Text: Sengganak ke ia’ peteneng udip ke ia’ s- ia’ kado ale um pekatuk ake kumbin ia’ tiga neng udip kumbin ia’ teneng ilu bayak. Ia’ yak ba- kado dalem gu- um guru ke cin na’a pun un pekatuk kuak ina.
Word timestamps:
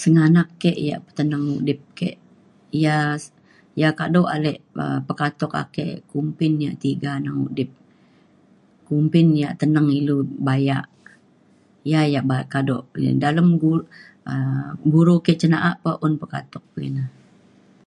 Sengganak 0.00 0.48
ke 0.60 0.70
ia’ 0.84 0.96
peteneng 1.04 1.44
udip 1.58 1.80
ke 1.98 2.08
ia’ 2.80 2.96
s- 3.22 3.34
ia’ 3.80 3.90
kado 4.00 4.22
ale 4.34 4.52
um 4.82 4.98
pekatuk 5.08 5.52
ake 5.62 5.86
kumbin 6.10 6.52
ia’ 6.64 6.72
tiga 6.84 7.12
neng 7.24 7.38
udip 7.46 7.70
kumbin 8.86 9.26
ia’ 9.40 9.48
teneng 9.60 9.88
ilu 9.98 10.16
bayak. 10.46 10.86
Ia’ 11.90 12.00
yak 12.14 12.24
ba- 12.30 12.48
kado 12.54 12.76
dalem 13.24 13.48
gu- 13.62 13.88
um 14.32 14.64
guru 14.94 15.16
ke 15.24 15.32
cin 15.40 15.50
na’a 15.52 15.70
pun 15.82 15.94
un 16.06 16.14
pekatuk 16.22 16.64
kuak 16.72 16.84
ina. 16.88 17.04